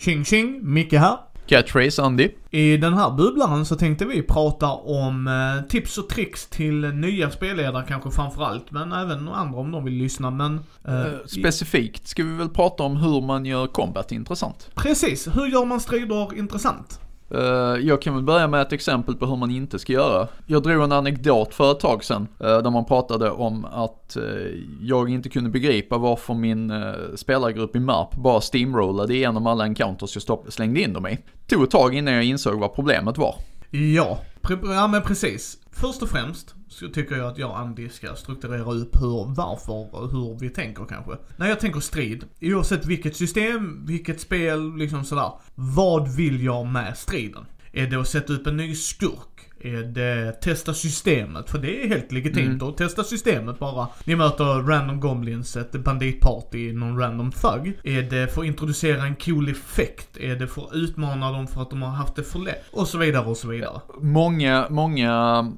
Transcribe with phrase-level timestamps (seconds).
[0.00, 1.18] Tjing tjing, Micke här.
[1.46, 2.28] Catchphrase Andy.
[2.50, 7.30] I den här bubblaren så tänkte vi prata om eh, tips och tricks till nya
[7.30, 10.30] spelledare kanske framförallt, men även andra om de vill lyssna.
[10.30, 10.60] Men...
[10.84, 14.70] Eh, eh, specifikt ska vi väl prata om hur man gör combat intressant.
[14.74, 17.00] Precis, hur gör man strider intressant?
[17.30, 20.28] Eh, jag kan väl börja med ett exempel på hur man inte ska göra.
[20.46, 24.22] Jag drog en anekdot för ett tag sedan, eh, där man pratade om att eh,
[24.80, 26.72] jag inte kunde begripa varför min
[27.14, 31.18] spelargrupp i MAP bara steamrollade igenom alla encounters jag stopp, slängde in dem i.
[31.46, 33.34] Tog ett tag innan jag insåg vad problemet var.
[33.70, 34.18] Ja,
[34.62, 35.58] ja men precis.
[35.72, 39.94] Först och främst så tycker jag att jag och Andy ska strukturera upp hur, varför
[39.94, 41.12] och hur vi tänker kanske.
[41.36, 45.32] När jag tänker strid, oavsett vilket system, vilket spel, liksom sådär.
[45.54, 47.46] Vad vill jag med striden?
[47.72, 49.50] Är det att sätta upp en ny skurk?
[49.60, 51.50] Är det testa systemet?
[51.50, 52.68] För det är helt legitimt mm.
[52.68, 53.88] att testa systemet bara.
[54.04, 57.78] Ni möter random goblins, ett banditparty, någon random thug.
[57.84, 60.16] Är det för att introducera en cool effekt?
[60.16, 62.64] Är det för att utmana dem för att de har haft det för lätt?
[62.72, 63.80] Och så vidare och så vidare.
[64.00, 65.52] Många, många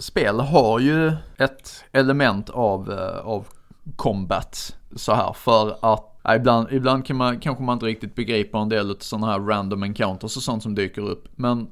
[0.00, 3.46] spel har ju ett element av, eh, av
[3.96, 8.68] combat så här för att ibland, ibland kan man, kanske man inte riktigt begriper en
[8.68, 11.28] del av sådana här random encounters och sånt som dyker upp.
[11.36, 11.66] Men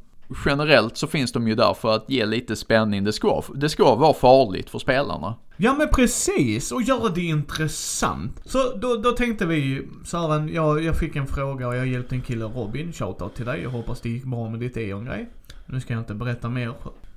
[0.47, 3.05] generellt så finns de ju där för att ge lite spänning.
[3.05, 5.34] Det ska, det ska vara farligt för spelarna.
[5.56, 8.42] Ja men precis, och göra det intressant.
[8.45, 12.22] Så då, då tänkte vi, Sören, jag, jag fick en fråga och jag hjälpte en
[12.22, 13.62] kille, Robin, shoutout till dig.
[13.62, 15.28] Jag hoppas det gick bra med ditt E.ON-grej.
[15.67, 16.75] Nu ska jag inte berätta mer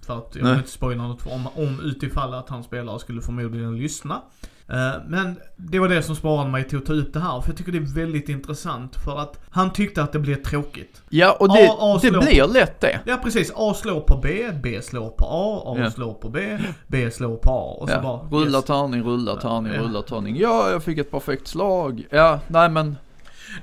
[0.07, 3.77] för att jag vill inte spoila något om, om utifall att hans spelare skulle förmodligen
[3.77, 4.21] lyssna.
[4.69, 7.49] Uh, men det var det som sparade mig till att ta upp det här, för
[7.49, 11.01] jag tycker det är väldigt intressant för att han tyckte att det blev tråkigt.
[11.09, 12.99] Ja, och det, A, A det blir lätt det.
[13.05, 13.51] Ja, precis.
[13.55, 15.91] A slår på B, B slår på A, A ja.
[15.91, 18.41] slår på B, B slår på A och så bara...
[18.41, 18.65] Rulla yes.
[18.65, 19.81] tärning, rulla tärning, ja.
[19.81, 20.37] rulla tärning.
[20.37, 22.07] Ja, jag fick ett perfekt slag.
[22.09, 22.95] Ja, nej men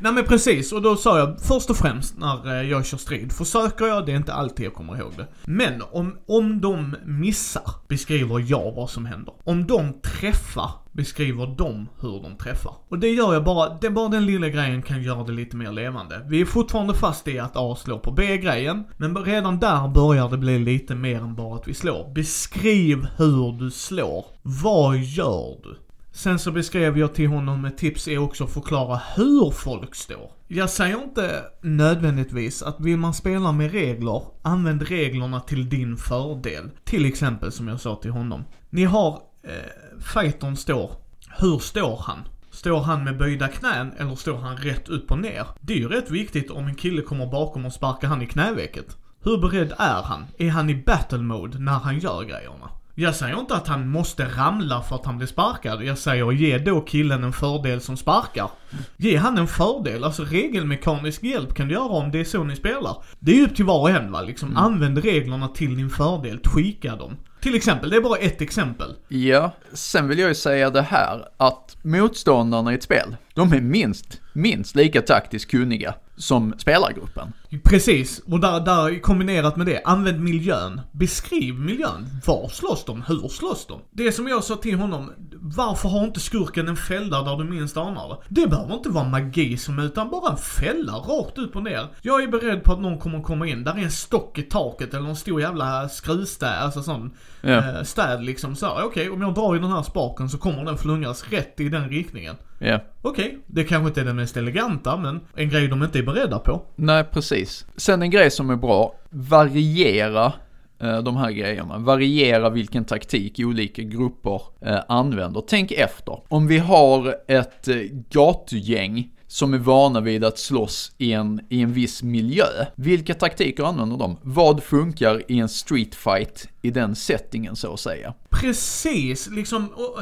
[0.00, 3.32] Nej men precis, och då sa jag först och främst när eh, jag kör strid,
[3.32, 5.26] försöker jag, det är inte alltid jag kommer ihåg det.
[5.44, 9.34] Men om, om de missar, beskriver jag vad som händer.
[9.44, 12.74] Om de träffar, beskriver de hur de träffar.
[12.88, 15.56] Och det gör jag bara, det är bara den lilla grejen kan göra det lite
[15.56, 16.26] mer levande.
[16.28, 20.38] Vi är fortfarande fast i att A slår på B-grejen, men redan där börjar det
[20.38, 22.14] bli lite mer än bara att vi slår.
[22.14, 24.24] Beskriv hur du slår.
[24.42, 25.83] Vad gör du?
[26.16, 30.30] Sen så beskrev jag till honom ett tips är också att förklara hur folk står.
[30.48, 36.70] Jag säger inte nödvändigtvis att vill man spela med regler, använd reglerna till din fördel.
[36.84, 38.44] Till exempel som jag sa till honom.
[38.70, 40.90] Ni har, eh, fightern står,
[41.38, 42.18] hur står han?
[42.50, 45.46] Står han med böjda knän eller står han rätt upp och ner?
[45.60, 48.96] Det är ju rätt viktigt om en kille kommer bakom och sparkar han i knävecket.
[49.22, 50.26] Hur beredd är han?
[50.38, 52.70] Är han i battle mode när han gör grejerna?
[52.96, 55.84] Jag säger inte att han måste ramla för att han blir sparkad.
[55.84, 58.50] Jag säger ge då killen en fördel som sparkar.
[58.96, 62.56] Ge han en fördel, alltså regelmekanisk hjälp kan du göra om det är så ni
[62.56, 62.96] spelar.
[63.18, 64.48] Det är ju upp till var och en va, liksom.
[64.48, 64.62] Mm.
[64.62, 67.16] Använd reglerna till din fördel, tweaka dem.
[67.40, 68.94] Till exempel, det är bara ett exempel.
[69.08, 73.60] Ja, sen vill jag ju säga det här att motståndarna i ett spel, de är
[73.60, 77.32] minst, minst lika taktiskt kunniga som spelargruppen.
[77.64, 80.80] Precis, och där, där kombinerat med det, använd miljön.
[80.92, 82.06] Beskriv miljön.
[82.26, 83.02] Var slåss de?
[83.02, 83.80] Hur slåss de?
[83.90, 87.76] Det som jag sa till honom, varför har inte skurken en fälla där du minst
[87.76, 88.40] anar det?
[88.40, 91.86] Det behöver inte vara magi som utan bara en fälla rakt upp och ner.
[92.02, 94.94] Jag är beredd på att någon kommer komma in, där är en stock i taket
[94.94, 97.48] eller en stor jävla skruvstäd, alltså sån ja.
[97.50, 100.64] eh, städ liksom så Okej, okay, om jag drar i den här spaken så kommer
[100.64, 102.36] den flungas rätt i den riktningen.
[102.58, 102.80] Ja.
[103.02, 106.02] Okej, okay, det kanske inte är den mest eleganta, men en grej de inte är
[106.02, 106.62] beredda på.
[106.76, 107.66] Nej, precis.
[107.76, 110.32] Sen en grej som är bra, variera
[110.80, 111.78] eh, de här grejerna.
[111.78, 115.42] Variera vilken taktik olika grupper eh, använder.
[115.46, 116.18] Tänk efter.
[116.28, 117.76] Om vi har ett eh,
[118.10, 122.46] gatugäng som är vana vid att slåss i en, i en viss miljö.
[122.74, 124.16] Vilka taktiker använder de?
[124.22, 128.14] Vad funkar i en streetfight i den settingen så att säga?
[128.30, 130.00] Precis, liksom, och,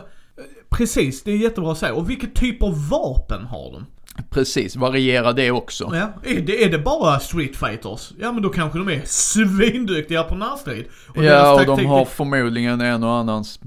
[0.70, 1.94] precis, det är jättebra att säga.
[1.94, 3.86] Och vilket typ av vapen har de?
[4.30, 5.90] Precis, variera det också.
[5.94, 8.12] Ja, är det, är det bara Street Fighters?
[8.20, 10.84] Ja men då kanske de är svinduktiga på närstrid.
[11.16, 13.60] Och ja, och de har förmodligen en och annans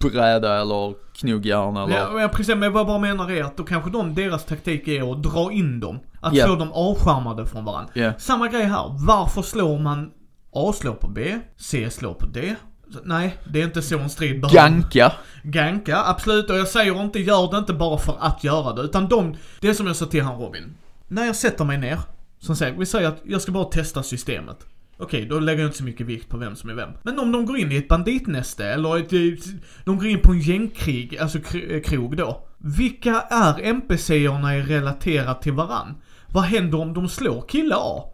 [0.00, 1.96] bräda eller knogjärn eller...
[1.96, 4.88] Ja, ja precis, men vad jag bara menar är att då kanske de, deras taktik
[4.88, 5.98] är att dra in dem.
[6.20, 6.48] Att yeah.
[6.48, 7.92] få dem avskärmade från varandra.
[7.94, 8.14] Yeah.
[8.18, 10.10] Samma grej här, varför slår man
[10.52, 12.54] A slår på B, C slår på D,
[13.04, 14.70] Nej, det är inte så en strid behöver.
[14.70, 15.12] Ganka.
[15.42, 16.50] Ganka, absolut.
[16.50, 18.82] Och jag säger inte, gör det inte bara för att göra det.
[18.82, 20.74] Utan de, det är som jag sa till han Robin.
[21.08, 21.98] När jag sätter mig ner,
[22.38, 24.66] som säger, vi säger att jag ska bara testa systemet.
[24.96, 26.90] Okej, då lägger jag inte så mycket vikt på vem som är vem.
[27.02, 29.44] Men om de går in i ett banditnäste eller ett,
[29.84, 32.46] de går in på en gängkrig, alltså eh, krog då.
[32.58, 35.94] Vilka är NPC-erna relaterat till varann?
[36.32, 38.04] Vad händer om de slår kille A?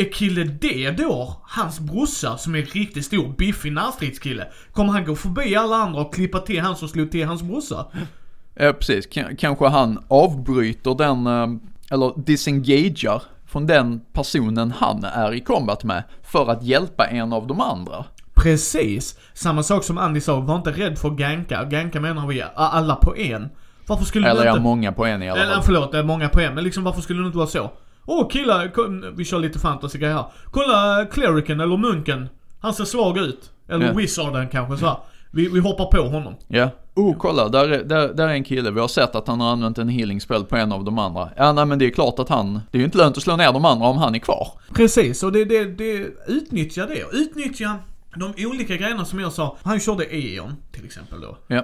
[0.00, 4.46] Är kille D då hans brorsa som är en riktigt stor biffig närstridskille?
[4.72, 7.86] Kommer han gå förbi alla andra och klippa till han som slog till hans brorsa?
[8.54, 9.06] Ja, precis.
[9.14, 11.48] K- kanske han avbryter den, eh,
[11.90, 17.46] eller disengagear från den personen han är i combat med för att hjälpa en av
[17.46, 18.04] de andra.
[18.34, 19.18] Precis.
[19.34, 21.64] Samma sak som Andy sa, var inte rädd för att ganka.
[21.64, 23.48] Ganka menar vi alla på en.
[23.86, 24.62] Varför skulle Eller du ja, inte...
[24.62, 25.62] många på en i alla Eller fall.
[25.64, 26.54] förlåt, det är många på en.
[26.54, 27.70] Men liksom varför skulle det inte vara så?
[28.10, 30.24] Åh killar, kom, vi kör lite fantasy här.
[30.50, 32.28] Kolla clericen eller munken.
[32.60, 33.50] Han ser svag ut.
[33.68, 33.92] Eller Ja.
[33.92, 34.96] wizarden kanske så här.
[35.30, 36.34] Vi, vi hoppar på honom.
[36.48, 36.70] Ja.
[36.94, 38.70] Oh, kolla, där är, där, där är en kille.
[38.70, 41.28] Vi har sett att han har använt en healing spell på en av de andra.
[41.36, 43.36] Ja, nej men det är klart att han, det är ju inte lönt att slå
[43.36, 44.48] ner de andra om han är kvar.
[44.74, 47.16] Precis, och det, det, det, utnyttja det.
[47.16, 47.74] Utnyttja
[48.16, 49.56] de olika grejerna som jag sa.
[49.62, 51.36] Han körde Eon till exempel då.
[51.46, 51.56] Ja.
[51.56, 51.62] Eh,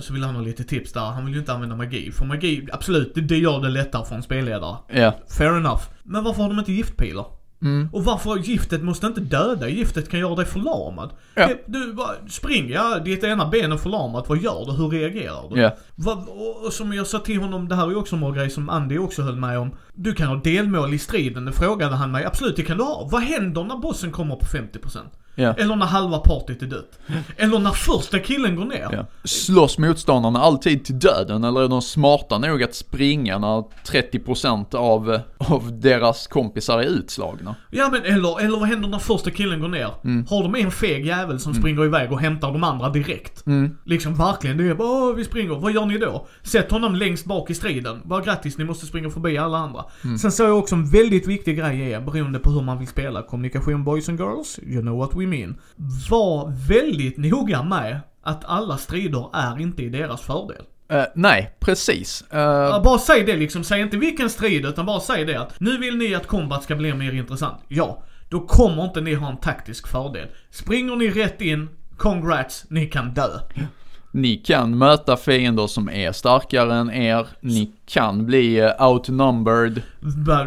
[0.00, 1.00] Så vill han ha lite tips där.
[1.00, 2.12] Han vill ju inte använda magi.
[2.12, 4.76] För magi, absolut, det, gör det lättare för en spelledare.
[4.88, 5.12] Ja.
[5.38, 5.82] Fair enough.
[6.02, 7.26] Men varför har de inte giftpilar?
[7.62, 7.88] Mm.
[7.92, 9.68] Och varför giftet måste inte döda?
[9.68, 11.10] Giftet kan göra dig förlamad.
[11.34, 11.46] Ja.
[11.46, 11.96] Det- Du,
[12.30, 14.28] spring, ja, ditt ena ben är förlamat.
[14.28, 14.72] Vad gör du?
[14.72, 15.60] Hur reagerar du?
[15.60, 15.76] Ja.
[16.06, 18.68] Och, och som jag sa till honom, det här är ju också en grej som
[18.70, 19.70] Andy också höll med om.
[19.94, 22.24] Du kan ha delmål i striden, det frågade han mig.
[22.24, 23.08] Absolut, det kan du ha.
[23.12, 24.98] Vad händer när bossen kommer på 50%?
[25.40, 25.54] Ja.
[25.58, 26.98] Eller när halva partyt är dött?
[27.36, 28.88] Eller när första killen går ner?
[28.92, 29.06] Ja.
[29.24, 35.20] Slåss motståndarna alltid till döden eller är de smarta nog att springa när 30% av,
[35.38, 37.54] av deras kompisar är utslagna?
[37.70, 39.90] Ja men eller, eller vad händer när första killen går ner?
[40.04, 40.26] Mm.
[40.30, 43.46] Har de en feg jävel som springer iväg och hämtar de andra direkt?
[43.46, 43.76] Mm.
[43.84, 45.54] Liksom verkligen, det är bara vi springer.
[45.54, 46.26] Vad gör ni då?
[46.42, 48.00] Sätt honom längst bak i striden.
[48.04, 49.84] Bara grattis, ni måste springa förbi alla andra.
[50.04, 50.18] Mm.
[50.18, 53.22] Sen så är också en väldigt viktig grej är, beroende på hur man vill spela,
[53.22, 55.60] kommunikation boys and girls, you know what we mean.
[56.10, 60.62] Var väldigt noga med att alla strider är inte i deras fördel.
[60.90, 62.24] Eh, nej, precis.
[62.30, 65.78] Ja, Bara säg det liksom, säg inte vilken strid utan bara säg det att nu
[65.78, 67.62] vill ni att combat ska bli mer intressant.
[67.68, 70.28] Ja, då kommer inte ni ha en taktisk fördel.
[70.50, 73.40] Springer ni rätt in, congrats, ni kan dö.
[74.12, 79.82] Ni kan möta fiender som är starkare än er, ni kan bli eh, outnumbered.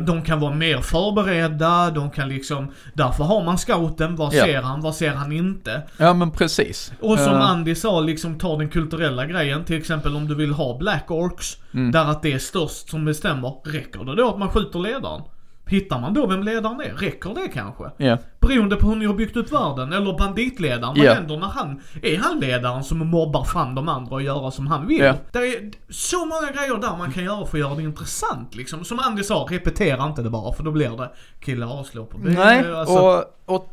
[0.07, 4.81] De kan vara mer förberedda, de kan liksom, därför har man scouten, vad ser han,
[4.81, 5.81] vad ser han inte?
[5.97, 6.91] Ja men precis.
[6.99, 10.51] Och som Eh, Andy sa, liksom ta den kulturella grejen, till exempel om du vill
[10.53, 11.91] ha Black Orcs, Mm.
[11.91, 15.21] där att det är störst som bestämmer, räcker det då att man skjuter ledaren?
[15.67, 16.93] Hittar man då vem ledaren är?
[16.93, 17.83] Räcker det kanske?
[17.97, 18.17] Ja.
[18.39, 20.81] Beroende på hur ni har byggt upp världen, eller banditledaren.
[20.97, 21.13] Vad Ja.
[21.13, 24.87] händer när han, är han ledaren som mobbar fram de andra och göra som han
[24.87, 24.99] vill?
[24.99, 25.13] Ja.
[25.31, 28.85] Det är så många grejer där man kan göra för att göra det intressant liksom.
[28.85, 32.33] Som Andy sa, repetera inte det bara för då blir det killar avslår på ben.
[32.33, 33.23] Nej, Alltså, och,
[33.55, 33.69] och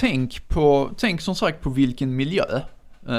[0.00, 2.44] tänk på, tänk som sagt på vilken miljö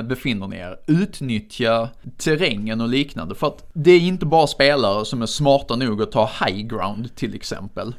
[0.03, 0.77] befinner ni er.
[0.87, 3.35] Utnyttja terrängen och liknande.
[3.35, 7.15] För att det är inte bara spelare som är smarta nog att ta high ground
[7.15, 7.95] till exempel.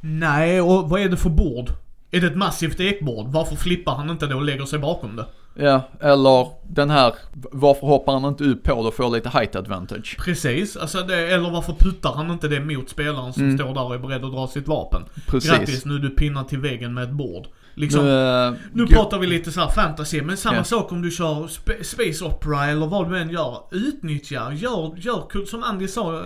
[0.00, 1.70] Nej, och vad är det för bord?
[2.10, 3.26] Är det ett massivt ekbord?
[3.28, 5.26] Varför flippar han inte det och lägger sig bakom det?
[5.60, 9.56] Ja, eller den här, varför hoppar han inte upp på det och får lite height
[9.56, 10.16] advantage?
[10.18, 13.94] Precis, alltså det, eller varför puttar han inte det mot spelaren som står där och
[13.94, 15.00] är beredd att dra sitt vapen?
[15.00, 15.10] Mm.
[15.26, 15.50] Precis.
[15.50, 17.46] Grattis, nu är du pinnad till väggen med ett bord.
[17.78, 20.64] Liksom, Nu, eh, Nu pratar vi lite så här fantasy, men samma Ja.
[20.64, 23.58] sak om du kör sp- space opera eller vad du än gör.
[23.70, 26.24] Utnyttja, gör, gör som Andy sa, eh,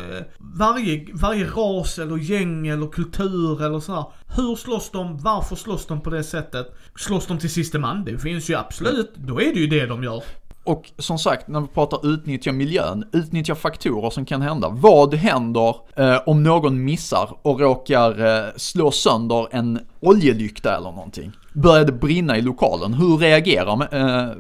[0.59, 4.05] varje, varje ras eller gäng eller kultur eller så här.
[4.37, 5.19] Hur slåss de?
[5.19, 6.75] Varför slåss de på det sättet?
[6.97, 8.05] Slåss de till sista man?
[8.05, 10.23] Det finns ju absolut, då är det ju det de gör.
[10.65, 14.69] Och som sagt, när vi pratar utnyttja miljön, utnyttja faktorer som kan hända.
[14.69, 21.33] Vad händer eh, om någon missar och råkar eh, slå sönder en oljelykta eller någonting?
[21.53, 22.95] Börjar det brinna i lokalen?
[22.95, 24.33] Hur reagerar eh,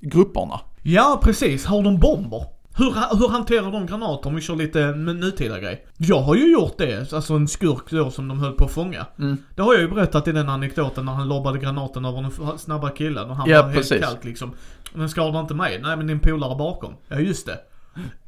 [0.00, 0.60] grupperna?
[0.82, 1.64] Ja, precis.
[1.64, 2.55] Har de bomber?
[2.78, 5.86] Hur, hur hanterar de granater om vi kör lite nutida grej?
[5.96, 9.06] Jag har ju gjort det, alltså en skurk då som de höll på att fånga.
[9.18, 9.36] Mm.
[9.54, 12.90] Det har jag ju berättat i den anekdoten när han lobbade granaten över den snabba
[12.90, 13.90] killen och han Ja, var precis.
[13.90, 14.52] helt kallt liksom.
[14.94, 15.80] Den skadar inte mig.
[15.82, 16.92] Nej men din polare bakom.
[17.08, 17.58] Ja just det.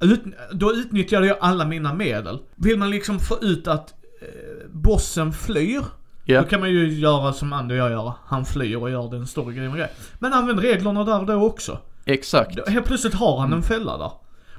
[0.00, 2.38] Ut, då utnyttjade jag alla mina medel.
[2.57, 3.90] Vill man liksom få ut att
[4.23, 5.83] eh, bossen flyr.
[6.25, 6.40] Ja.
[6.43, 8.12] Då kan man ju göra som Andy och jag gör.
[8.26, 9.90] Han flyr och gör den stora grejen med det.
[10.19, 11.78] Men använd reglerna där då också.
[12.05, 12.69] Exakt.
[12.69, 14.11] Helt plötsligt har han en fälla där.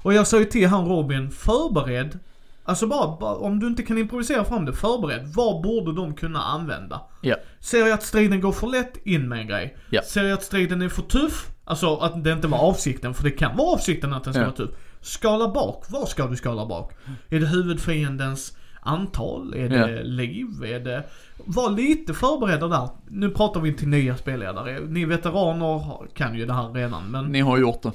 [0.02, 2.20] Och jag sa ju till han Robin, förbered.
[2.64, 5.28] Alltså bara, bara, om du inte kan improvisera fram det, förbered.
[5.36, 7.02] Vad borde de kunna använda?
[7.22, 7.36] Ja.
[7.60, 9.78] Ser jag att striden går för lätt, in med en grej.
[9.90, 10.02] Ja.
[10.02, 13.32] Ser jag att striden är för tuff, alltså att det inte var avsikten, för det
[13.32, 14.46] kan vara avsikten att den ska Ja.
[14.48, 14.70] vara tuff.
[15.02, 16.94] Skala bak, var ska du skala bak?
[17.30, 19.54] Är det huvudfiendens antal?
[19.54, 20.48] Är det liv?
[20.64, 21.04] Är det...
[21.46, 22.90] Var lite förberedda där.
[23.08, 24.80] Nu pratar vi till nya spelledare.
[24.80, 27.26] Ni veteraner kan ju det här redan men...
[27.26, 27.92] Ni har gjort det.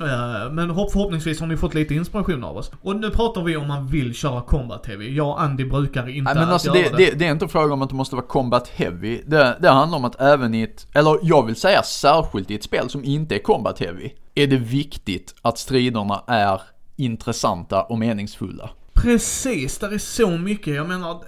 [0.00, 2.70] Eh, Men hopp- förhoppningsvis har ni fått lite inspiration av oss.
[2.82, 5.08] Och nu pratar vi om man vill köra Combat TV.
[5.08, 7.82] Jag och Andy brukar inte Nej men alltså det, det, det är inte fråga om
[7.82, 9.22] att det måste vara combat heavy.
[9.26, 12.64] Det, det handlar om att även i ett, eller jag vill säga särskilt i ett
[12.64, 16.60] spel som inte är combat heavy, är det viktigt att striderna är
[16.96, 18.70] intressanta och meningsfulla.
[18.94, 20.74] Precis, där är så mycket.
[20.74, 21.22] Jag menar,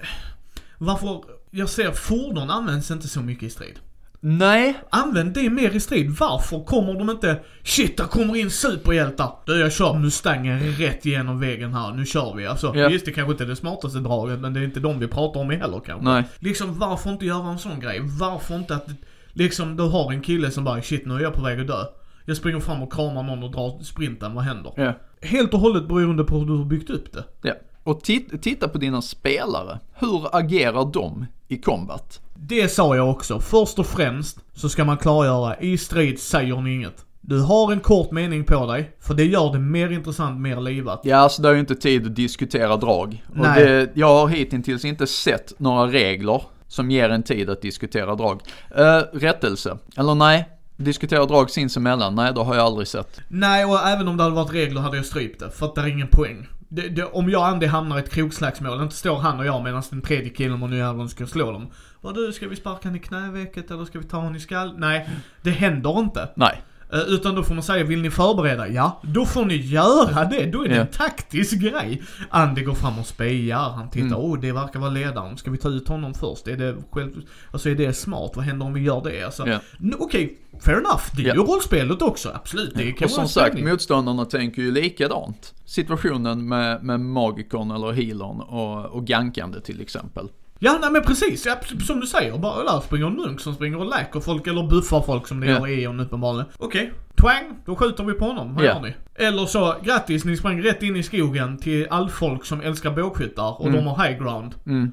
[0.79, 1.21] varför...
[1.55, 3.79] Jag ser fordon används inte så mycket i strid.
[4.25, 6.11] Nej, Använd det mer i strid.
[6.11, 7.41] Varför kommer de inte...
[7.63, 9.33] Shit, där kommer in superhjältar!
[9.47, 11.93] Du, jag kör Mustangen rätt genom väggen här.
[11.93, 12.47] Nu kör vi.
[12.47, 12.89] Alltså, Ja.
[12.89, 15.41] visst det kanske inte är det smartaste draget, men det är inte de vi pratar
[15.41, 16.05] om heller kanske.
[16.05, 16.25] nej.
[16.39, 18.01] Liksom, varför inte göra en sån grej?
[18.21, 18.87] Varför inte att...
[19.33, 21.85] Liksom, du har en kille som bara shit, nu är jag på väg att dö.
[22.25, 24.73] Jag springer fram och kramar någon och drar sprinten, vad händer?
[24.77, 24.93] Ja.
[25.23, 27.25] Helt och hållet beroende på hur du har byggt upp det.
[27.43, 27.55] ja.
[27.85, 29.79] Och tit- titta på dina spelare.
[29.95, 32.21] Hur agerar de i combat?
[32.35, 33.41] Det sa jag också.
[33.41, 37.05] Först och främst så ska man klargöra, i strid säger ni inget.
[37.21, 41.01] Du har en kort mening på dig, för det gör det mer intressant, mer livat.
[41.05, 43.25] Ja, alltså det är ju inte tid att diskutera drag.
[43.31, 43.65] Och Nej.
[43.65, 48.41] det, jag har hittills inte sett några regler som ger en tid att diskutera drag.
[48.79, 53.21] Uh, rättelse, eller nej, diskutera drag sinsemellan, nej det har jag aldrig sett.
[53.29, 55.81] Nej, och även om det hade varit regler hade jag strypt det, för att det
[55.81, 56.47] är ingen poäng.
[56.75, 59.65] Det, det, om jag och Andy hamnar i ett krogslagsmål, inte står han och jag
[59.65, 61.71] medan den tredje killen och nu ska slå dem.
[62.01, 64.79] Vad du, ska vi sparka han i knävecket eller ska vi ta honom i skall?
[64.79, 65.09] Nej,
[65.43, 66.29] det händer inte.
[66.37, 66.63] Nej.
[66.93, 68.69] Eh, Utan då får man säga, vill ni förbereda?
[68.69, 70.47] Ja, då får ni göra det.
[70.47, 70.81] Då är det Ja.
[70.81, 72.03] en taktisk grej.
[72.31, 74.19] Andy går fram och spejar, han tittar, Mm.
[74.19, 75.37] oh det verkar vara ledaren.
[75.37, 76.49] Ska vi ta ut honom först?
[76.49, 77.11] Är det själv,
[77.53, 78.33] alltså är det smart?
[78.35, 79.23] Vad händer om vi gör det?
[79.25, 79.59] Alltså, Ja.
[79.99, 81.03] Okej, fair enough.
[81.17, 81.35] Det är Ja.
[81.35, 82.75] ju rollspelet också, absolut.
[82.75, 85.55] Det kan Och som sagt, motståndarna tänker ju likadant.
[85.65, 90.29] Situationen med, med magikern eller healern och, och gankande till exempel.
[90.65, 91.47] Ja, nej men precis.
[91.47, 94.63] Ja, som du säger, bara där springer en munk som springer och läker folk eller
[94.69, 95.53] buffar folk som det Ja.
[95.53, 96.47] gör i Eon uppenbarligen.
[96.59, 98.55] Okej, twang, då skjuter vi på honom.
[98.55, 98.69] Vad Ja.
[98.75, 98.95] gör ni?
[99.15, 103.73] Eller så, grattis, ni sprang rätt in i skogen till allfolk som älskar bågskyttar och
[103.73, 104.55] de har high ground.
[104.67, 104.93] Mm.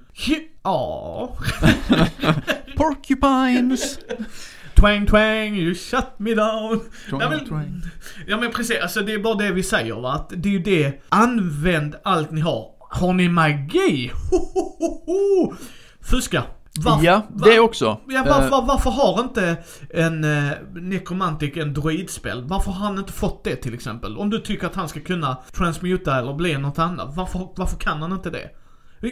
[0.64, 1.38] Ja,
[2.78, 4.00] Porcupines!
[4.76, 6.80] twang twang, you shut me down.
[7.10, 7.82] Twang, Ja, men- twang.
[8.28, 10.14] Ja men precis, alltså det är bara det vi säger va.
[10.14, 12.66] Att det är ju det, använd allt ni har.
[12.90, 14.12] Har ni magi?
[14.32, 15.54] Ho.
[16.02, 16.44] Fuska.
[16.80, 17.98] Varf- Ja, det också.
[18.08, 19.58] Ja, Eh, varför, varför har inte
[19.94, 22.44] en eh, nekromantik en droidspel?
[22.44, 24.18] Varför har han inte fått det till exempel?
[24.18, 28.02] Om du tycker att han ska kunna transmuta eller bli något annat, varför, varför kan
[28.02, 28.50] han inte det?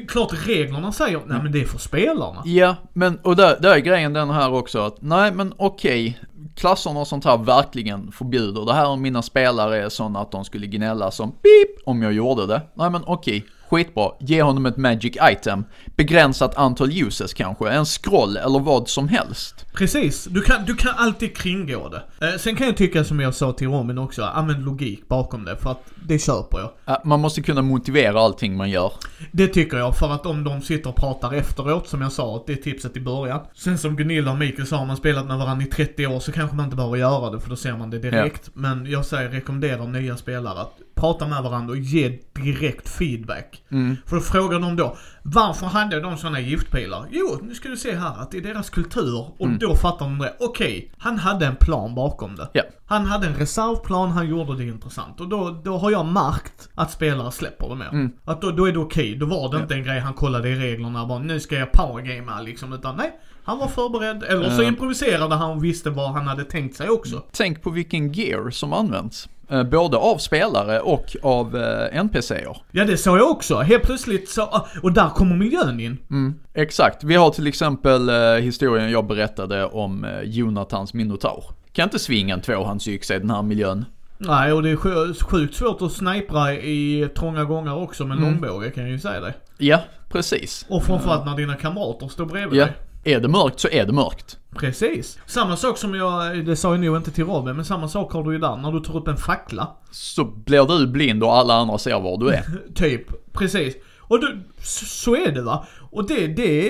[0.07, 2.41] Klart reglerna säger, nej men det är för spelarna.
[2.45, 6.19] Ja, men och där, där är grejen den här också att nej men okej,
[6.55, 10.45] klasserna och sånt här verkligen förbjuder det här om mina spelare är sådana att de
[10.45, 12.61] skulle gnälla som pip om jag gjorde det.
[12.75, 15.63] Nej men okej, skitbra, ge honom ett magic item,
[15.95, 19.65] begränsat antal uses kanske, en scroll eller vad som helst.
[19.73, 22.27] Precis, du kan, du kan alltid kringgå det.
[22.27, 25.57] Eh, sen kan jag tycka som jag sa till Robin också, använd logik bakom det
[25.57, 26.71] för att det köper jag.
[26.85, 28.91] Ja, Man måste kunna motivera allting man gör.
[29.31, 32.53] Det tycker jag, för att om de sitter och pratar efteråt, som jag sa, det
[32.53, 33.39] är tipset i början.
[33.53, 36.31] Sen som Gunilla och Mikael sa, har man spelat med varandra i 30 år så
[36.31, 38.49] kanske man inte behöver göra det, för då ser man det direkt.
[38.53, 43.63] Men jag säger, rekommendera nya spelare att prata med varandra och ge direkt feedback.
[43.71, 43.97] Mm.
[44.05, 47.05] För då frågar de då, varför hade de sådana giftpilar?
[47.11, 49.25] Jo, nu ska du se här att det är deras kultur.
[49.39, 50.33] Och då fattar de det.
[50.39, 52.49] Okej, han hade en plan bakom det.
[52.53, 52.61] Ja.
[52.85, 55.19] Han hade en reservplan, han gjorde det intressant.
[55.21, 57.89] Och då, då har jag märkt att spelare släpper det mer.
[57.89, 58.11] Mm.
[58.25, 59.15] Att då, då är det okej.
[59.15, 59.61] Då var det Ja.
[59.61, 62.73] inte en grej han kollade i reglerna bara nu ska jag powergamea liksom.
[62.73, 63.11] Utan nej,
[63.43, 64.23] han var förberedd.
[64.23, 67.23] Eller så improviserade han och visste vad han hade tänkt sig också.
[67.31, 69.29] Tänk på vilken gear som används.
[69.49, 72.57] Eh, Både av spelare och av eh, NPCer.
[72.71, 73.55] Ja det såg jag också.
[73.57, 75.97] Helt plötsligt så, ah, och där kommer miljön in.
[76.09, 77.03] Mm, exakt.
[77.03, 81.43] Vi har till exempel eh, historien jag berättade om Jonathans minotaur.
[81.71, 83.85] Kan inte svinga en tvåhandsyxa i den här miljön.
[84.17, 88.29] Nej, och det är sj- sjukt svårt att snipra i trånga gångar också med Mm.
[88.29, 89.33] långbåge kan jag ju säga dig.
[89.57, 90.65] Ja, precis.
[90.69, 92.65] Och framförallt när dina kamrater står bredvid Ja.
[92.65, 92.73] dig.
[93.07, 94.37] Är det mörkt så är det mörkt.
[94.55, 95.19] Precis.
[95.25, 98.23] Samma sak som jag, det sa jag nog inte till Robin, men samma sak har
[98.23, 99.67] du ju där när du tar upp en fackla.
[99.91, 102.43] Så blir du blind och alla andra ser var du är.
[102.75, 103.75] Typ, precis.
[103.99, 105.65] Och du, så, så är det va.
[105.91, 106.69] Och det, det,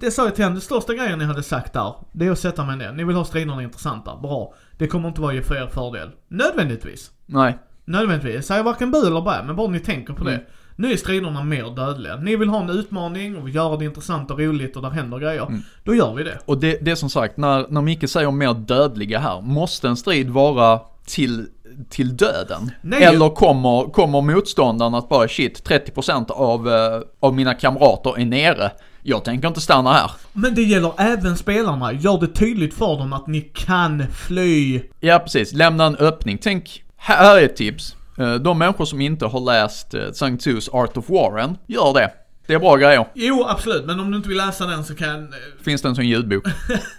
[0.00, 2.38] det sa jag till henne, den största grejen ni hade sagt där, det är att
[2.38, 2.92] sätta mig ner.
[2.92, 4.54] Ni vill ha striderna intressanta, bra.
[4.78, 6.10] Det kommer inte vara för er fördel.
[6.28, 7.10] Nödvändigtvis.
[7.26, 7.58] Nej.
[7.84, 8.34] Nödvändigtvis.
[8.34, 10.32] Jag säger varken bu eller bä, men bara ni tänker på Mm.
[10.34, 10.46] det.
[10.80, 12.16] Nu är striderna mer dödliga.
[12.16, 15.46] Ni vill ha en utmaning och göra det intressant och roligt och där händer grejer.
[15.46, 15.62] Mm.
[15.84, 16.38] Då gör vi det.
[16.44, 19.96] Och det, det är som sagt, när, när Micke säger mer dödliga här, måste en
[19.96, 21.46] strid vara till,
[21.88, 22.70] till döden.
[22.82, 23.02] Nej.
[23.02, 28.70] Eller kommer, kommer motståndaren att bara shit, 30% av, eh, av mina kamrater är nere.
[29.02, 30.10] Jag tänker inte stanna här.
[30.32, 31.92] Men det gäller även spelarna.
[31.92, 34.80] Gör det tydligt för dem att ni kan fly.
[35.00, 35.52] Ja, precis.
[35.52, 36.38] Lämna en öppning.
[36.42, 37.96] Tänk, här är ett tips.
[38.20, 41.94] Eh, De människor som inte har läst eh, Sankt Sus Art of War än, gör
[41.94, 42.10] det.
[42.46, 43.06] Det är bra grejer.
[43.14, 43.84] Jo, absolut.
[43.86, 45.22] Men om du inte vill läsa den så kan...
[45.22, 45.28] eh,
[45.64, 46.44] Finns det en sån ljudbok?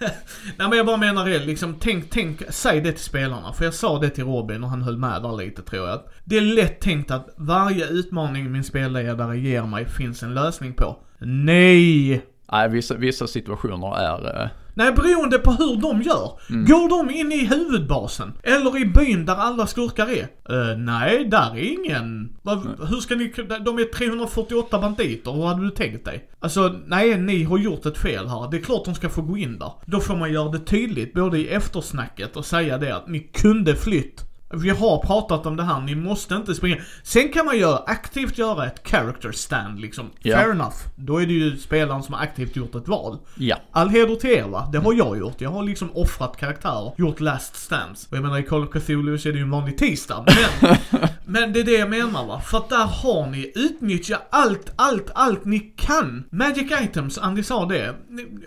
[0.56, 3.52] Nej men jag bara menar det, liksom tänk, tänk, säg det till spelarna.
[3.52, 6.00] För jag sa det till Robin och han höll med där lite tror jag.
[6.24, 10.96] Det är lätt tänkt att varje utmaning min spelledare ger mig finns en lösning på.
[11.18, 12.24] Nej!
[12.52, 14.50] Nej, vissa, vissa situationer är...
[14.74, 16.32] Nej, beroende på hur de gör.
[16.66, 18.32] Går de in i huvudbasen?
[18.42, 20.22] Eller i byn där alla skurkar är?
[20.22, 22.32] Eh, nej, där är ingen.
[22.42, 23.32] Vad- hur ska ni,
[23.64, 26.28] de är 348 banditer, hur hade du tänkt dig?
[26.40, 28.50] Alltså, nej, ni har gjort ett fel här.
[28.50, 29.72] Det är klart de ska få gå in där.
[29.86, 33.76] Då får man göra det tydligt, både i eftersnacket och säga det att ni kunde
[33.76, 34.24] flytt.
[34.52, 36.76] Vi har pratat om det här, ni måste inte springa.
[37.02, 40.10] Sen kan man göra, aktivt göra ett character stand liksom.
[40.22, 40.36] Ja.
[40.36, 40.76] Fair enough.
[40.96, 43.18] Då är det ju spelaren som har aktivt gjort ett val.
[43.36, 43.56] Ja.
[43.72, 45.40] All heder till er va, det har jag gjort.
[45.40, 48.06] Jag har liksom offrat karaktärer, gjort last stands.
[48.10, 50.24] Och jag menar i Call of Cthulhu så är det ju en vanlig tisdag.
[50.26, 50.76] Men,
[51.24, 52.40] men det är det jag menar va.
[52.40, 56.24] För att där har ni, utnyttja allt, allt, allt ni kan.
[56.30, 57.94] Magic items, Andy sa det.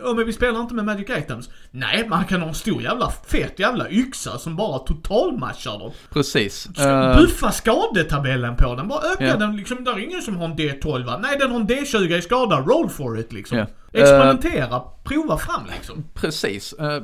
[0.03, 1.49] Ja men vi spelar inte med magic items.
[1.71, 5.91] Nej, man kan ha en stor jävla fet jävla yxa som bara totalmatchar dem.
[6.13, 6.67] Precis.
[6.75, 9.35] Ska Eh, Buffa skadetabellen på den, bara öka Ja.
[9.35, 9.83] den liksom.
[9.83, 11.17] Där är ingen som har en D12 va?
[11.21, 13.57] Nej den har en D20 i skada, roll for it liksom.
[13.57, 13.65] Ja.
[13.93, 16.03] Experimentera, prova fram liksom.
[16.13, 16.73] Precis.
[16.73, 17.01] Eh,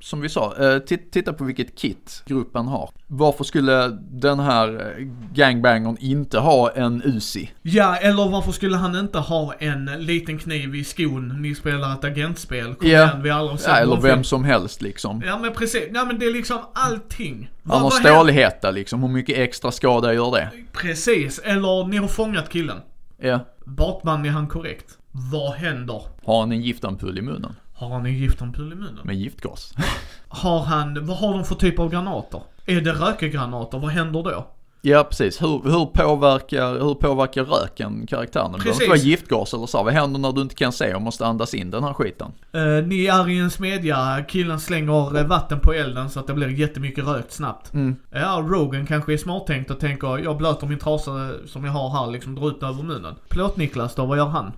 [0.00, 2.90] som vi sa, eh, tit- titta på vilket kit gruppen har.
[3.06, 7.50] Varför skulle den här eh, gangbangern inte ha en Uzi?
[7.62, 11.42] Ja, eller varför skulle han inte ha en liten kniv i skon?
[11.42, 13.04] Ni spelar ett agentspel, kom Ja.
[13.04, 14.24] igen, vi har aldrig sett Ja, eller vem film.
[14.24, 15.22] som helst liksom.
[15.26, 17.50] Ja men precis, ja men det är liksom allting.
[17.64, 20.50] Han har stålhätta liksom, hur mycket extra skada gör det?
[20.72, 22.76] Precis, eller ni har fångat killen.
[23.20, 23.40] Ja.
[23.66, 24.98] Batman är han korrekt.
[25.32, 26.02] Vad händer?
[26.24, 27.54] Har han en giftampull i munnen?
[27.78, 29.00] Har han en giftampull i munnen?
[29.04, 29.74] Med giftgas?
[30.28, 32.42] Har han, vad har de för typ av granater?
[32.66, 34.46] Är det rökgranater, vad händer då?
[34.82, 35.42] ja, precis.
[35.42, 38.52] Hur, hur, påverkar, hur påverkar röken karaktären?
[38.52, 39.82] Det behöver inte vara giftgas eller så.
[39.82, 42.32] Vad händer när du inte kan se och måste andas in den här skiten?
[42.52, 46.34] Eh, ni är i en smedja, killen slänger eh, vatten på elden så att det
[46.34, 47.74] blir jättemycket rökt snabbt.
[47.74, 47.96] Mm.
[48.10, 52.12] Ja, Rogan kanske är smarttänkt och tänker, jag blöter min trasa som jag har här,
[52.12, 53.14] liksom drar ut över munnen.
[53.28, 54.52] Plåt-Niklas då, vad gör han?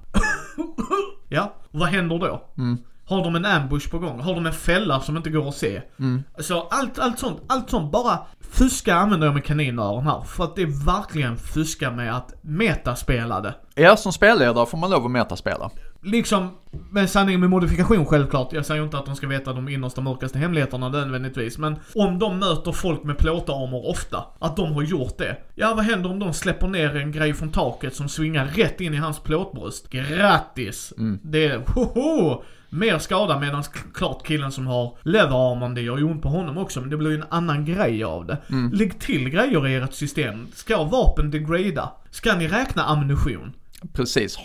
[1.28, 2.44] ja, vad händer då?
[2.58, 2.78] Mm.
[3.10, 4.20] Har de en ambush på gång?
[4.20, 5.82] Har de en fälla som inte går att se?
[5.98, 6.22] Mm.
[6.38, 8.18] Så allt, allt sånt, allt sånt, bara
[8.50, 10.20] fuska använder jag med kaninöron här.
[10.20, 13.54] För att det är verkligen fuska med att metaspela det.
[13.74, 15.70] Ja, som spelledare får man lov att metaspela.
[16.02, 16.50] Liksom,
[16.90, 18.52] med sanning med modifikation självklart.
[18.52, 21.58] Jag säger inte att de ska veta de innersta mörkaste hemligheterna nödvändigtvis.
[21.58, 25.36] Men om de möter folk med plåtarmor ofta, att de har gjort det.
[25.54, 28.94] Ja, vad händer om de släpper ner en grej från taket som svingar rätt in
[28.94, 29.90] i hans plåtbröst?
[29.90, 30.92] Grattis!
[31.22, 32.42] Det är, hoho!
[32.72, 33.62] Mer skada medan
[33.94, 37.10] klart killen som har leatherarmon, det gör ju ont på honom också men det blir
[37.10, 38.38] ju en annan grej av det.
[38.72, 40.46] Lägg till grejer i ert system.
[40.54, 41.92] Ska vapen degrada?
[42.10, 43.52] Ska ni räkna ammunition?
[43.92, 44.38] Precis.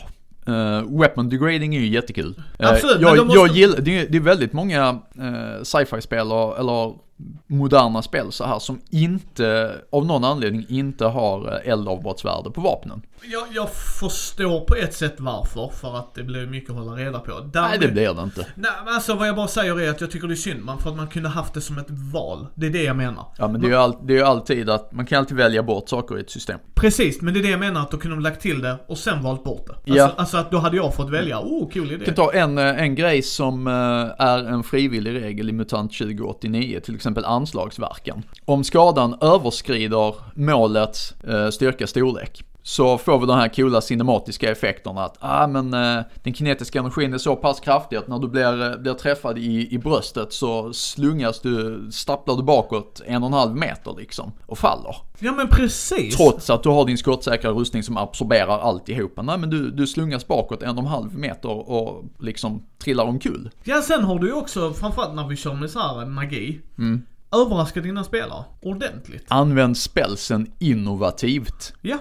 [0.50, 2.42] Uh, weapon degrading är ju jättekul.
[2.60, 6.32] Eh, Absolut, men jag, måste- jag gillar, det är, det är väldigt många uh, sci-fi-spel
[6.32, 6.94] och, eller
[7.48, 13.02] moderna spel så här som inte, av någon anledning inte har eh, eldavbrottsvärde på vapnen.
[13.32, 17.20] Jag, jag förstår på ett sätt varför, för att det blir mycket att hålla reda
[17.20, 17.32] på.
[17.32, 18.48] Nej, Därmed- det blir det inte.
[18.56, 20.80] Nej, men alltså vad jag bara säger är att jag tycker det är synd man,
[20.80, 22.48] för att man kunde haft det som ett val.
[22.56, 23.26] Det är det jag menar.
[23.38, 25.64] Ja, men det är ju all, det är ju alltid att man kan alltid välja
[25.64, 26.60] bort saker i ett system.
[26.76, 28.98] Precis, men det är det jag menar att då kunde de lagt till det och
[28.98, 29.74] sen valt bort det.
[29.74, 30.12] Alltså, Ja.
[30.18, 31.96] alltså att då hade jag fått välja, oh cool idé.
[31.96, 33.74] Jag kan ta en, eh, en grej som eh,
[34.26, 38.24] är en frivillig regel i MUTANT 2089, till exempel anslagsverkan.
[38.46, 45.04] Om skadan överskrider målets eh, styrka storlek så får vi de här coola cinematiska effekterna
[45.06, 48.72] att ah, men, eh, den kinetiska energin är så pass kraftig att när du blir,
[48.72, 53.34] eh, blir träffad i, i bröstet så slungas du, stapplar du bakåt en och en
[53.34, 54.96] halv meter liksom och faller.
[55.20, 56.16] Ja men precis.
[56.18, 59.22] Trots att du har din skottsäkra rustning som absorberar alltihopa.
[59.22, 63.50] Nej men du, du slungas bakåt en och en halv meter och liksom trillar omkull.
[63.64, 67.02] Ja sen har du ju också, framförallt när vi kör med så här magi, Mm.
[67.32, 69.26] överraska dina spelare ordentligt.
[69.28, 71.74] Använd spelsen innovativt.
[71.82, 71.98] Ja.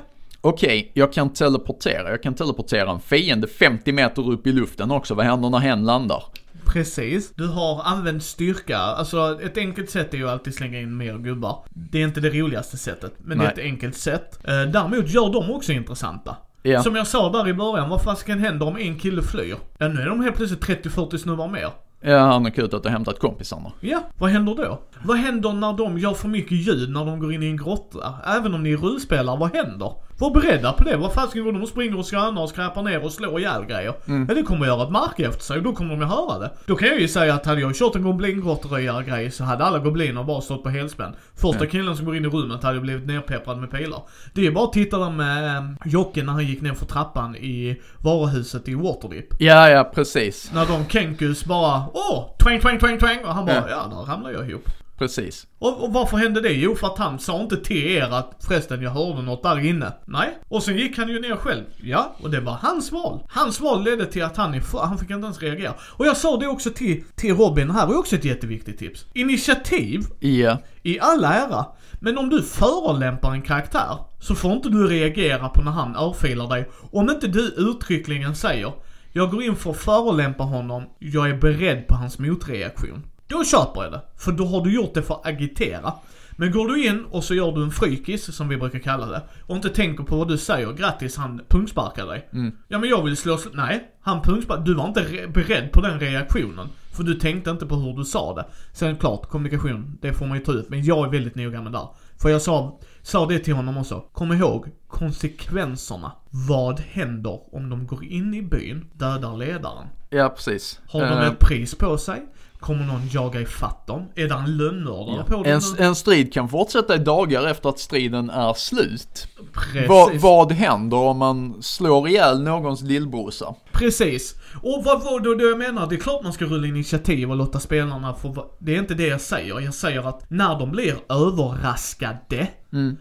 [0.46, 2.10] Okej, jag kan teleportera.
[2.10, 5.14] Jag kan teleportera en fiende 50 meter upp i luften också.
[5.14, 6.22] Vad händer när hen landar?
[6.66, 7.32] Precis.
[7.34, 8.78] Du har använt styrka.
[8.78, 11.64] Alltså ett enkelt sätt är ju alltid slänga in mer gubbar.
[11.70, 13.52] Det är inte det roligaste sättet, men det är Nej.
[13.52, 14.38] ett enkelt sätt.
[14.44, 16.36] Eh, däremot gör de också intressanta.
[16.62, 16.82] Ja.
[16.82, 19.56] Som jag sa där i början, vad fasiken händer om en kille flyr?
[19.78, 21.70] Ja nu är de helt plötsligt 30-40 snubbar mer.
[22.06, 23.72] Ja, han har kutat och hämtat kompisarna.
[23.80, 24.80] Ja, vad händer då?
[25.04, 28.14] Vad händer när de gör för mycket ljud när de går in i en grotta?
[28.26, 29.92] Även om ni är rullspelare, vad händer?
[30.18, 30.96] Var beredda på det.
[30.96, 33.94] Vad fasiken går de springer och skönar och skräpar ner och slår ihjäl grejer?
[34.08, 34.26] Mm.
[34.28, 36.50] Ja, det kommer göra ett mark efter sig och då kommer de ju höra det.
[36.66, 40.24] Då kan jag ju säga att hade jag kört en goblingrottröjar-grej så hade alla gobliner
[40.24, 41.14] bara stått på helspänn.
[41.36, 44.02] Första killen som går in i rummet hade blivit nerpepprad med pilar.
[44.34, 46.86] Det är ju bara att titta där med eh, Jocke när han gick ner för
[46.86, 49.26] trappan i varuhuset i Waterdeep.
[49.38, 50.50] Ja, ja, precis.
[50.54, 53.66] När de Kenkus bara åh, twang, twang, twang, twang och han bara Ja.
[53.70, 54.68] ja, där ramlar jag ihop.
[54.98, 55.46] Precis.
[55.58, 56.52] Och, och varför hände det?
[56.52, 59.92] Jo, för att han sa inte till er att förresten jag hörde något där inne.
[60.04, 60.38] Nej.
[60.48, 61.62] Och sen gick han ju ner själv.
[61.76, 63.20] Ja, och det var hans val.
[63.28, 65.74] Hans val ledde till att han, han fick inte ens reagera.
[65.80, 69.06] Och jag sa det också till, till Robin, här är också ett jätteviktigt tips.
[69.14, 70.58] Initiativ Ja.
[70.82, 71.66] i all ära.
[72.00, 76.48] Men om du förolämpar en karaktär så får inte du reagera på när han örfilar
[76.48, 76.68] dig.
[76.92, 78.72] Om inte du uttryckligen säger
[79.16, 83.02] jag går in för att förolämpa honom, jag är beredd på hans motreaktion.
[83.34, 84.00] Då köper jag det.
[84.16, 85.92] För då har du gjort det för att agitera.
[86.36, 89.22] Men går du in och så gör du en frykis, som vi brukar kalla det,
[89.46, 92.28] och inte tänker på vad du säger, grattis han pungsparkar dig.
[92.68, 95.80] Ja men jag vill slå, sl- nej, han pungsparkar, du var inte re- beredd på
[95.80, 96.68] den reaktionen.
[96.96, 98.46] För du tänkte inte på hur du sa det.
[98.72, 101.72] Sen klart, kommunikation, det får man ju ta ut, men jag är väldigt noga med
[101.72, 101.88] där.
[102.22, 106.12] För jag sa, sa det till honom också, kom ihåg konsekvenserna.
[106.30, 109.86] Vad händer om de går in i byn, dödar ledaren?
[110.10, 110.80] Ja, precis.
[110.88, 112.22] Har de Eh, ett pris på sig?
[112.60, 114.06] Kommer någon jaga ifatt dem?
[114.14, 115.42] Är det en lönnmördare på dem?
[115.46, 115.84] en, nu?
[115.84, 119.28] en strid kan fortsätta i dagar efter att striden är slut.
[119.52, 119.88] Precis.
[119.88, 123.54] Vad, vad händer om man slår ihjäl någons lillbrorsa?
[123.74, 124.34] Precis.
[124.62, 125.86] Och vad var det, det jag menar?
[125.86, 129.06] Det är klart man ska rulla initiativ och låta spelarna få Det är inte det
[129.06, 129.60] jag säger.
[129.60, 132.48] Jag säger att när de blir överraskade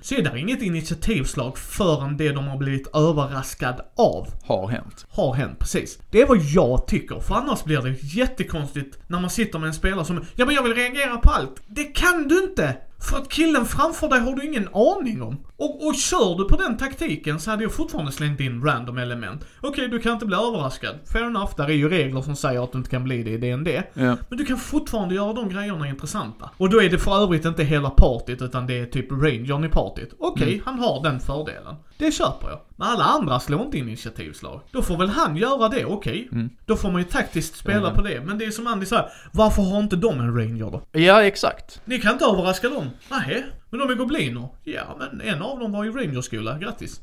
[0.02, 5.06] så är det inget initiativslag förrän det de har blivit överraskad av Har hänt.
[5.10, 6.00] har hänt, precis.
[6.12, 9.74] Det är vad jag tycker, för annars blir det jättekonstigt när man sitter med en
[9.74, 11.62] spelare som Ja men jag vill reagera på allt.
[11.68, 12.78] Det kan du inte!
[13.10, 15.38] För att killen framför dig har du ingen aning om.
[15.58, 19.46] Och, och kör du på den taktiken så hade jag fortfarande slängt in random element.
[19.62, 20.96] Okej, du kan inte bli överraskad.
[21.14, 23.38] Fair enough, där är ju regler som säger att du inte kan bli det i
[23.38, 23.68] DND.
[23.94, 24.18] Ja.
[24.30, 26.50] Men du kan fortfarande göra de grejerna intressanta.
[26.58, 29.70] Och då är det för övrigt inte hela partyt utan det är typ rangern i
[29.70, 30.14] partyt.
[30.20, 31.76] Okej, han har den fördelen.
[31.98, 32.60] Det köper jag.
[32.76, 34.62] Men alla andra slår inte initiativslag.
[34.72, 36.30] Då får väl han göra det, okej.
[36.66, 38.22] Då får man ju taktiskt spela på det.
[38.26, 40.82] Men det är som Andy säger, varför har inte de en ranger då?
[41.00, 41.82] Ja, exakt.
[41.86, 42.90] Ni kan inte överraska dem.
[43.10, 44.48] Nej, men de är gobliner.
[44.64, 47.02] Ja, men en av dem var i rangerskola, grattis.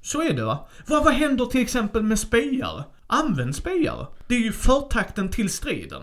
[0.00, 0.68] Så är det va.
[0.86, 2.84] Vad, vad händer till exempel med spejare?
[3.06, 4.06] Använd spejare.
[4.26, 6.02] Det är ju förtakten till striden.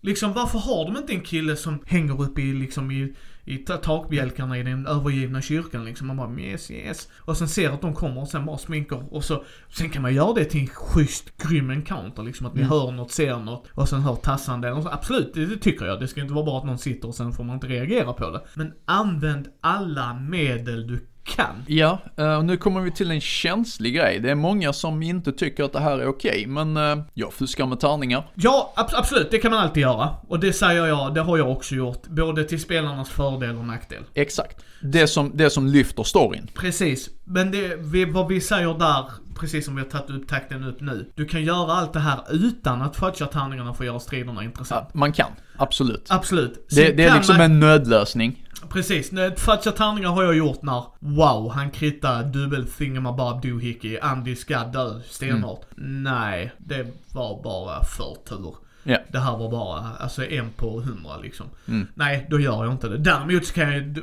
[0.00, 3.14] Liksom varför har de inte en kille som hänger uppe i liksom i,
[3.46, 6.06] i ta- takbjälkarna i den övergivna kyrkan liksom.
[6.06, 7.08] Man bara yes yes.
[7.18, 9.14] Och sen ser att de kommer och sen bara sminkar.
[9.14, 12.46] Och så, sen kan man göra det till en schysst grym encounter liksom.
[12.46, 14.72] Att ni hör något, ser något och sen hör tassande.
[14.72, 16.00] Och så, absolut, det, det tycker jag.
[16.00, 18.30] Det ska inte vara bara att någon sitter och sen får man inte reagera på
[18.30, 18.40] det.
[18.54, 21.64] Men använd alla medel du kan.
[21.66, 24.20] Ja, eh, och nu kommer vi till en känslig grej.
[24.20, 27.66] Det är många som inte tycker att det här är okej, men eh, jag fuskar
[27.66, 28.30] med tärningar.
[28.34, 29.30] Ja, ab- absolut.
[29.30, 30.10] Det kan man alltid göra.
[30.28, 32.06] Och det säger jag, det har jag också gjort.
[32.06, 34.02] Både till spelarnas fördel och nackdel.
[34.14, 34.64] Exakt.
[34.80, 36.50] Det som, det som lyfter storyn.
[36.54, 37.08] Precis.
[37.28, 39.04] Men det, vi, vad vi säger där,
[39.40, 41.12] precis som vi har tagit upp takten upp nu.
[41.14, 44.94] Du kan göra allt det här utan att fudga tärningarna för att göra striderna intressant.
[44.94, 46.06] Man kan, absolut.
[46.08, 46.66] Absolut.
[46.70, 48.42] Det, det är liksom man- en nödlösning.
[48.68, 49.10] Precis.
[49.36, 55.00] Fudga tärningar har jag gjort när, wow, han krittade dubbel thingamabob doohickey, Andy ska dö
[55.08, 55.66] stenhårt.
[55.76, 58.54] Nej, det var bara förtur.
[58.86, 58.98] Ja.
[59.12, 61.46] Det här var bara, alltså en på hundra liksom.
[61.94, 62.98] Nej, då gör jag inte det.
[62.98, 63.98] Däremot så kan jag,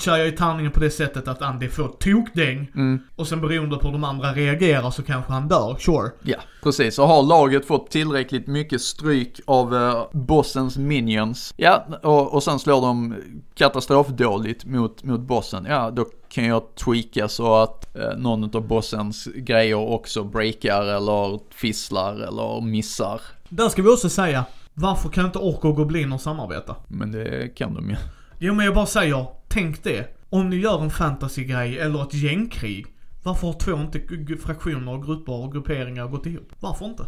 [0.00, 2.72] kör jag i tärningen på det sättet att Andy får tokdäng.
[3.16, 6.10] Och sen beroende på hur de andra reagerar så kanske han dör, sure.
[6.22, 6.98] Ja, precis.
[6.98, 12.58] Och har laget fått tillräckligt mycket stryk av eh, bossens minions, ja, och, och sen
[12.58, 13.14] slår de
[13.54, 19.28] katastrofdåligt mot, mot bossen, ja, då kan jag tweaka så att eh, någon av bossens
[19.34, 23.20] grejer också breakar eller fisslar eller missar.
[23.48, 26.76] Där ska vi också säga, varför kan inte ork och gobliner samarbeta?
[26.88, 27.96] Men det kan de ju.
[28.38, 30.12] Jo men jag bara säger, tänk det.
[30.30, 32.86] Om ni gör en fantasy-grej eller ett gängkrig.
[33.22, 34.00] Varför har två inte
[34.42, 36.52] fraktioner, och grupper och grupperingar gått ihop?
[36.60, 37.04] Varför inte?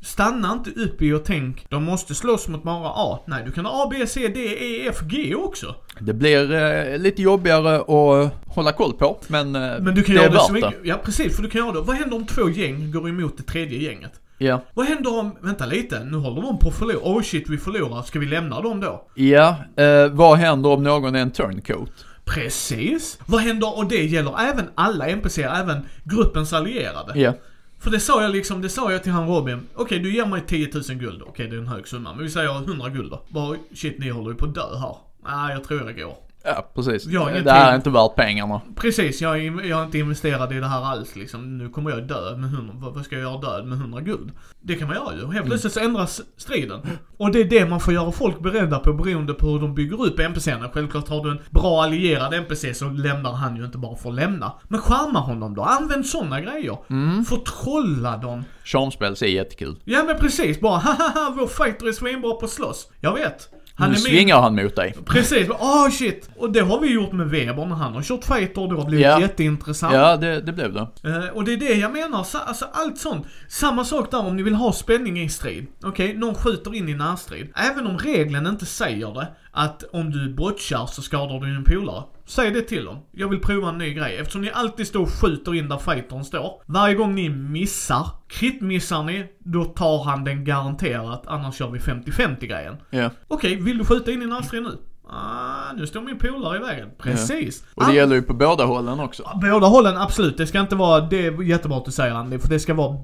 [0.00, 3.18] Stanna inte upp i och tänk, de måste slåss mot bara A.
[3.26, 5.74] Nej, du kan ha A, B, C, D, E, F, G också.
[6.00, 10.20] Det blir eh, lite jobbigare att hålla koll på, men, eh, Men du kan det
[10.20, 10.80] är göra det värt mycket.
[10.82, 11.80] Ja precis, för du kan göra det.
[11.80, 14.20] Vad händer om två gäng går emot det tredje gänget?
[14.38, 14.60] Ja.
[14.74, 16.98] Vad händer om, vänta lite, nu håller de på att förlora.
[17.02, 18.02] Oh shit, vi förlorar.
[18.02, 19.04] Ska vi lämna dem då?
[19.14, 22.04] Ja, eh, vad händer om någon är en turncoat?
[22.24, 23.18] Precis.
[23.26, 27.20] Vad händer, och det gäller även alla NPCer, även gruppens allierade.
[27.20, 27.32] Ja.
[27.80, 29.60] För det sa jag liksom, det sa jag till han Robin.
[29.74, 31.22] Okej, du ger mig 10 000 guld.
[31.22, 32.14] Okej, det är en hög summa.
[32.14, 33.22] Men vi säger 100 guld då.
[33.28, 34.96] Bara, shit, ni håller ju på att dö här.
[35.24, 36.23] Nej, jag tror jag går.
[36.44, 37.16] Ja, precis.
[37.16, 38.60] Har Det här är inte värt pengarna.
[38.76, 41.58] Precis, jag är, jag är inte investerad i det här alls liksom.
[41.58, 44.32] Nu kommer jag dö med 100, vad ska jag göra död med 100 guld?
[44.60, 45.32] Det kan man göra ju.
[45.32, 46.80] Helt plötsligt så ändras striden.
[47.16, 50.04] Och det är det man får göra folk beredda på beroende på hur de bygger
[50.06, 50.68] upp NPCerna.
[50.72, 54.14] Självklart har du en bra allierad NPC så lämnar han ju inte bara för att
[54.14, 54.52] lämna.
[54.68, 56.78] Men charma honom då, använd sådana grejer.
[56.90, 57.24] Mm.
[57.24, 58.44] Förtrolla dem.
[58.64, 59.76] Charmspel är jättekul.
[59.84, 62.88] Ja men precis, bara haha vår fighter är svinbra på att slåss.
[63.00, 63.48] Jag vet.
[63.76, 64.94] Han nu är min svingar han mot dig.
[65.06, 66.30] Precis, åh shit!
[66.36, 69.06] Och det har vi gjort med Weber när han har kört fighter, det har blivit
[69.06, 69.20] Ja.
[69.20, 69.94] jätteintressant.
[69.94, 70.80] Ja, det, det blev det.
[71.04, 73.26] Eh, och det är det jag menar, så, alltså allt sånt.
[73.48, 75.66] Samma sak där om ni vill ha spänning i strid.
[75.84, 77.52] Okej, någon skjuter in i närstrid.
[77.54, 82.02] Även om regeln inte säger det, att om du botchar så skadar du din polare.
[82.26, 82.98] Säg det till dem.
[83.12, 84.16] Jag vill prova en ny grej.
[84.16, 86.62] Eftersom ni alltid står och skjuter in där fightern står.
[86.66, 92.46] Varje gång ni missar, krit-missar ni, då tar han den garanterat, annars kör vi 50-50
[92.46, 92.76] grejen.
[92.90, 93.10] Ja.
[93.28, 94.78] Okej, vill du skjuta in i närstrid nu?
[95.08, 96.90] Ah, nu står min polare i vägen.
[96.98, 97.64] Precis.
[97.74, 99.22] Och det gäller ju på båda hållen också.
[99.42, 100.36] Båda hållen, absolut.
[100.36, 102.98] Det ska inte vara, det är jättebra att du säger Andy, för det ska vara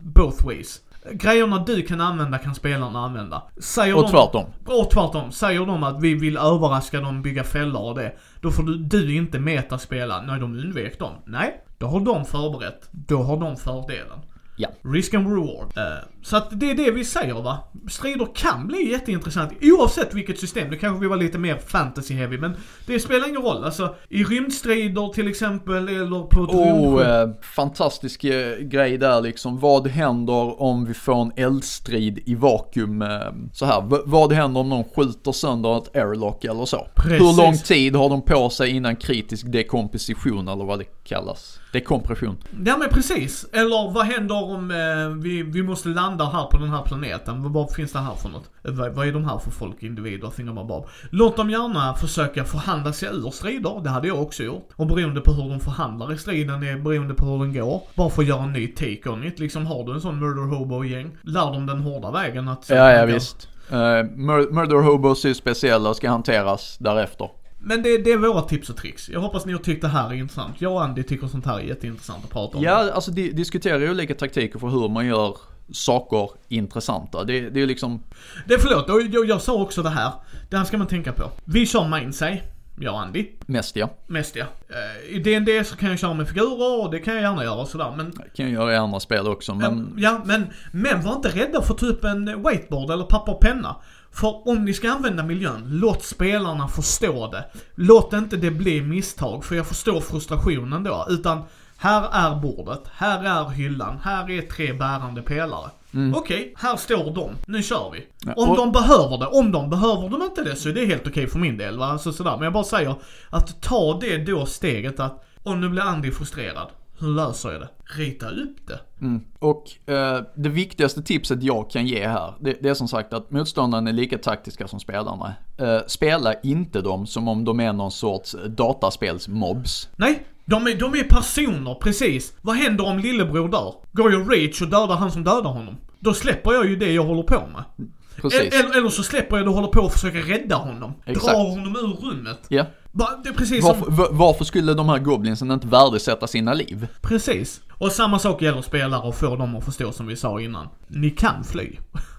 [0.00, 0.80] both ways.
[1.12, 3.42] Grejerna du kan använda kan spelarna använda.
[3.60, 4.44] Säger Och de, tvärtom.
[4.66, 5.32] Och tvärtom.
[5.32, 8.12] Säger de att vi vill överraska dem, bygga fällor och det.
[8.40, 10.22] Då får du, du inte metaspela.
[10.22, 11.12] Nej, de undvek dem.
[11.26, 12.88] Nej, då har de förberett.
[12.90, 14.18] Då har de fördelen.
[14.56, 14.68] Ja.
[14.84, 15.72] Risk and reward.
[15.76, 15.82] Eh,
[16.22, 17.58] så att det är det vi säger va.
[17.88, 20.70] Strider kan bli jätteintressant oavsett vilket system.
[20.70, 22.52] Det kanske vi var lite mer fantasy heavy men
[22.86, 23.64] det spelar ingen roll.
[23.64, 29.58] Alltså i rymdstrider till exempel eller på ett Oh, eh, fantastisk eh, grej där liksom.
[29.58, 33.02] Vad händer om vi får en eldstrid i vakuum?
[33.02, 33.08] Eh,
[33.52, 36.86] så här, v- vad händer om någon skjuter sönder ett airlock eller så?
[36.94, 37.20] Precis.
[37.20, 41.60] Hur lång tid har de på sig innan kritisk dekomposition eller vad det kallas?
[41.72, 42.36] Dekompression.
[42.64, 43.46] Ja men precis.
[43.52, 47.52] Eller vad händer om eh, vi, vi måste landa här på den här planeten?
[47.52, 48.50] Vad, finns det här för något?
[48.62, 50.88] Vad, vad är de här för folk, individer, thingamabob?
[51.10, 53.80] Låt dem gärna försöka förhandla sig ur strider.
[53.84, 54.68] Det hade jag också gjort.
[54.76, 57.82] Och beroende på hur de förhandlar i striden är beroende på hur den går.
[57.94, 59.38] Bara för att göra en ny take on it.
[59.38, 62.70] Liksom har du en sån murder hobo-gäng, lär dem den hårda vägen att...
[62.70, 63.48] Ja, ja visst.
[63.72, 67.28] Uh, mur- murder hobos är speciella och ska hanteras därefter.
[67.62, 69.08] Men det, det är våra tips och tricks.
[69.08, 70.54] Jag hoppas ni har tyckt det här är intressant.
[70.58, 72.64] Jag och Andy tycker sånt här är jätteintressant att prata om.
[72.64, 75.36] Ja, alltså di- diskutera olika taktiker för hur man gör
[75.72, 77.24] saker intressanta.
[77.24, 78.02] Det, det är liksom,
[78.48, 80.12] Det, förlåt, och jag, jag sa också det här.
[80.50, 81.30] Det här ska man tänka på.
[81.44, 82.40] Vi kör Mindsay,
[82.78, 83.26] jag och Andy.
[83.46, 83.90] mest ja.
[84.06, 84.44] Mest ja.
[84.68, 87.60] Eh, I D&D så kan jag köra med figurer och det kan jag gärna göra
[87.60, 88.12] och sådär men...
[88.12, 91.74] kan jag göra i andra spel också men Ja, men, men var inte rädda för
[91.74, 93.76] typ en whiteboard eller papper och penna.
[94.12, 97.44] För om ni ska använda miljön, låt spelarna förstå det.
[97.74, 101.06] Låt inte det bli misstag, för jag förstår frustrationen då.
[101.08, 101.42] Utan
[101.80, 105.70] här är bordet, här är hyllan, här är tre bärande pelare.
[106.14, 107.30] Okej, här står de.
[107.46, 108.06] Nu kör vi.
[108.26, 109.26] Ja, Om och- de behöver det.
[109.26, 111.78] Om de behöver de inte det så är det helt okej för min del.
[111.78, 111.86] Va?
[111.86, 112.30] Alltså, sådär.
[112.36, 112.94] Men jag bara säger
[113.30, 116.66] att ta det då steget att om nu blir Andy frustrerad.
[116.98, 117.68] Hur löser jag det?
[117.84, 118.80] Rita upp det.
[119.00, 119.20] Mm.
[119.38, 123.30] Och eh, det viktigaste tipset jag kan ge här, det, det är som sagt att
[123.30, 125.34] motståndaren är lika taktiska som spelarna.
[125.58, 129.88] Eh, spela inte dem som om de är någon sorts dataspelsmobs.
[129.96, 132.32] Nej, de är, de är personer, precis.
[132.42, 133.74] Vad händer om lillebror dör?
[133.92, 135.76] Går jag reach och dödar han som dödar honom?
[136.00, 137.88] Då släpper jag ju det jag håller på med.
[138.16, 138.54] Precis.
[138.54, 140.92] Eller, eller så släpper jag det och håller på att försöka rädda honom.
[141.06, 141.26] Exakt.
[141.34, 142.38] Dra honom ur rummet.
[142.48, 142.66] Ja.
[142.92, 143.78] Bara, det är precis som...
[143.80, 146.86] Varför, va- varför skulle de här goblinsen inte värdesätta sina liv?
[147.02, 147.60] Precis.
[147.72, 150.68] Och samma sak gäller spelare och få dem att förstå som vi sa innan.
[150.88, 151.76] Ni kan fly.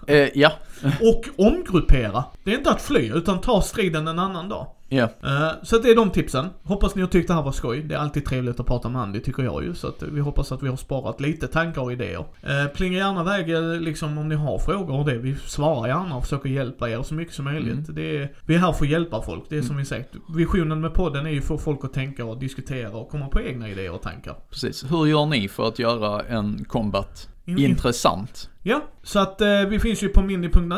[0.08, 0.52] Eh, ja.
[1.02, 2.24] Och omgruppera.
[2.44, 4.68] Det är inte att fly, utan ta striden en annan dag.
[4.94, 5.04] Ja.
[5.24, 6.46] Eh, Så att det är de tipsen.
[6.64, 7.82] Hoppas ni har tyckt det här var skoj.
[7.82, 9.74] Det är alltid trevligt att prata med Andy, tycker jag ju.
[9.76, 12.26] Så att vi hoppas att vi har sparat lite tankar och idéer.
[12.42, 15.18] Eh, Plinga gärna iväg eh, liksom om ni har frågor och det.
[15.18, 17.96] Vi svarar gärna och försöker hjälpa er så mycket som möjligt.
[17.96, 19.44] Det är, vi är här för att hjälpa folk.
[19.50, 20.10] Det är som vi sagt.
[20.36, 23.70] Visionen med podden är ju för folk att tänka och diskutera och komma på egna
[23.70, 24.36] idéer och tankar.
[24.50, 24.92] Precis.
[24.92, 28.50] Hur gör ni för att göra en combat In- in- intressant?
[28.64, 30.76] Ja, så att eh, vi finns ju på mini.nu.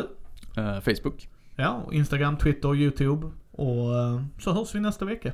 [0.57, 1.27] Eh, Facebook.
[1.55, 3.27] Ja, Instagram, Twitter, YouTube.
[3.53, 5.33] Och eh, så hörs vi nästa vecka.